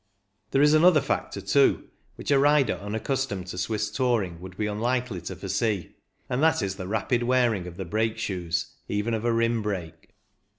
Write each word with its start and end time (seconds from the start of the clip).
There 0.49 0.63
is 0.63 0.73
another 0.73 0.99
factor, 0.99 1.41
too, 1.41 1.87
which 2.15 2.31
a 2.31 2.39
rider 2.39 2.79
un 2.81 2.95
accustomed 2.95 3.45
to 3.49 3.57
Swiss 3.59 3.91
touring 3.91 4.41
would 4.41 4.57
be 4.57 4.65
unlikely 4.65 5.21
to 5.21 5.35
foresee, 5.35 5.95
and 6.27 6.41
that 6.41 6.63
is 6.63 6.77
the 6.77 6.87
rapid 6.87 7.21
wearing 7.21 7.67
of 7.67 7.77
the 7.77 7.85
brake 7.85 8.17
shoes 8.17 8.73
even 8.87 9.13
of 9.13 9.25
a 9.25 9.31
rim 9.31 9.61
brake. 9.61 10.09